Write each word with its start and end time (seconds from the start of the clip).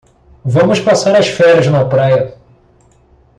Vamos 0.43 0.79
passar 0.79 1.15
as 1.15 1.27
férias 1.27 1.67
na 1.67 1.85
praia 1.85 2.35